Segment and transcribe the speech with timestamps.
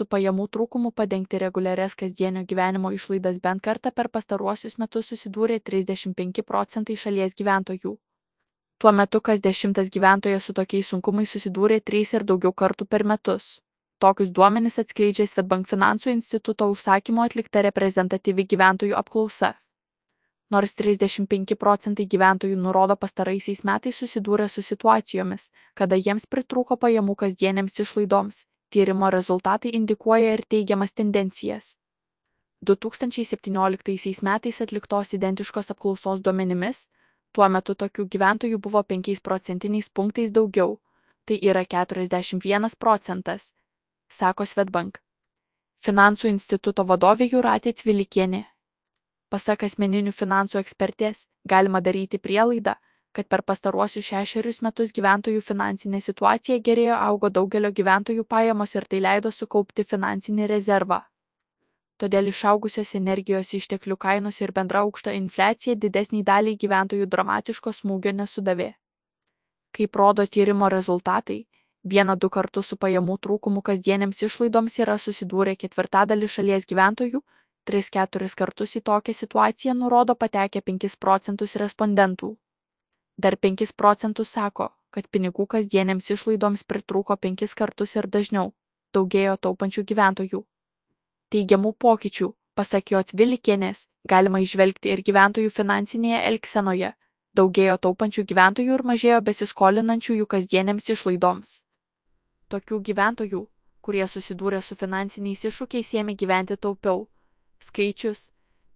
[0.00, 6.44] su pajamų trūkumu padengti reguliarias kasdienio gyvenimo išlaidas bent kartą per pastaruosius metus susidūrė 35
[6.52, 7.94] procentai šalies gyventojų.
[8.80, 13.56] Tuo metu kas dešimtas gyventojas su tokiais sunkumais susidūrė trys ir daugiau kartų per metus.
[14.00, 19.58] Tokius duomenis atskleidžia Svetbank finansų instituto užsakymu atlikta reprezentatyvi gyventojų apklausa
[20.50, 27.78] nors 35 procentai gyventojų nurodo pastaraisiais metais susidūrę su situacijomis, kada jiems pritrūko pajamų kasdienėms
[27.84, 31.76] išlaidoms, tyrimo rezultatai indikuoja ir teigiamas tendencijas.
[32.66, 36.86] 2017 metais atliktos identiškos apklausos duomenimis,
[37.32, 40.78] tuo metu tokių gyventojų buvo 5 procentiniais punktais daugiau,
[41.24, 43.52] tai yra 41 procentas,
[44.08, 45.00] sako Svetbank.
[45.80, 48.44] Finansų instituto vadovė Juratė Cvilikienė
[49.30, 52.74] pasak asmeninių finansų ekspertės galima daryti prielaidą
[53.12, 59.04] kad per pastaruosius šešerius metus gyventojų finansinė situacija gerėjo augo daugelio gyventojų pajamos ir tai
[59.06, 61.00] leido sukaupti finansinį rezervą
[62.00, 68.70] todėl išaugusios energijos išteklių kainos ir bendra aukšta infliacija didesnei daliai gyventojų dramatiško smūgio nesudavė.
[69.76, 71.38] Kaip rodo tyrimo rezultatai,
[71.94, 77.20] vieną du kartus su pajamų trūkumu kasdienėms išlaidoms yra susidūrę ketvirtadalis šalies gyventojų,
[77.68, 82.32] tris keturis kartus į tokią situaciją nurodo patekę 5 procentus respondentų.
[83.20, 88.52] Dar 5 procentus sako, kad pinigų kasdienėms išlaidoms pritrūko 5 kartus ir dažniau,
[88.96, 90.40] daugėjo taupančių gyventojų.
[91.34, 96.92] Teigiamų pokyčių, pasak jo Cvilikienės, galima išvelgti ir gyventojų finansinėje elgsenoje,
[97.36, 101.52] daugėjo taupančių gyventojų ir mažėjo besiskolinančių jų kasdienėms išlaidoms.
[102.50, 103.44] Tokių gyventojų,
[103.84, 107.06] kurie susidūrė su finansiniais iššūkiais, ėmė gyventi taupiau,
[107.60, 108.30] skaičius,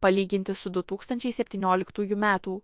[0.04, 2.60] palyginti su 2017 metų,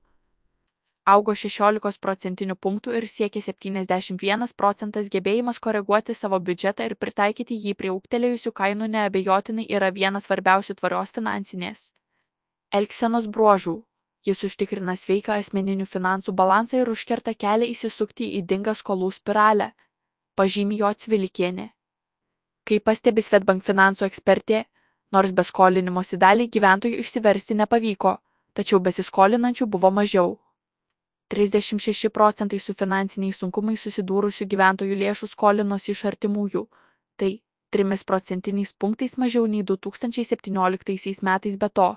[1.13, 7.75] augo 16 procentinių punktų ir siekė 71 procentas gebėjimas koreguoti savo biudžetą ir pritaikyti jį
[7.81, 11.93] prie ūgtelėjusių kainų neabejotinai yra vienas svarbiausių tvarios finansinės.
[12.71, 13.81] Elksenos bruožų.
[14.27, 19.71] Jis užtikrina sveiką asmeninių finansų balansą ir užkerta kelią įsisukti į dingą skolų spiralę,
[20.37, 21.71] pažymė jo Cvilikienė.
[22.69, 24.67] Kaip pastebi Svetbank finansų ekspertė,
[25.17, 28.19] nors be skolinimosi daliai gyventojų išsiversti nepavyko,
[28.55, 30.37] tačiau besiskolinančių buvo mažiau.
[31.31, 36.63] 36 procentai su finansiniais sunkumais susidūrusių gyventojų lėšų skolinosi iš artimųjų,
[37.17, 37.31] tai
[37.71, 41.91] 3 procentiniais punktais mažiau nei 2017 metais be to.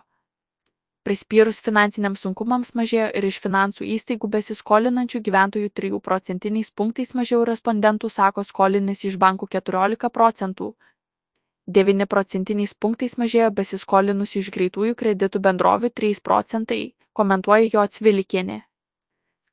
[1.04, 8.12] Prispyrus finansiniams sunkumams mažėjo ir iš finansų įstaigų besiskolinančių gyventojų 3 procentiniais punktais mažiau respondentų
[8.18, 10.68] sako skolinasi iš bankų 14 procentų,
[11.68, 16.80] devyni procentiniais punktais mažėjo besiskolinusių iš greitųjų kreditų bendrovių 3 procentai,
[17.14, 18.62] komentuoja jo Cvilikienė.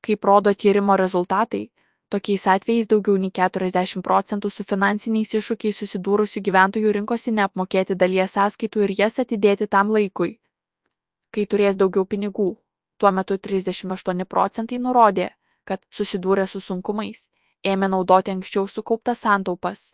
[0.01, 1.69] Kaip rodo tyrimo rezultatai,
[2.11, 8.87] tokiais atvejais daugiau nei 40 procentų su finansiniais iššūkiais susidūrusių gyventojų rinkosi neapmokėti dalies sąskaitų
[8.87, 10.39] ir jas atidėti tam laikui.
[11.31, 12.49] Kai turės daugiau pinigų,
[12.99, 15.29] tuo metu 38 procentai nurodė,
[15.65, 17.29] kad susidūrė su sunkumais,
[17.63, 19.91] ėmė naudoti anksčiau sukauptas santaupas.